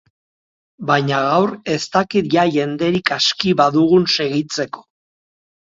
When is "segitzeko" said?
4.19-4.87